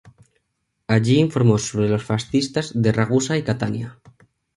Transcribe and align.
Allí 0.87 1.19
informó 1.19 1.59
sobre 1.59 1.87
los 1.87 2.03
fascistas 2.03 2.71
de 2.73 2.91
Ragusa 2.91 3.37
y 3.37 3.43
Catania. 3.43 3.99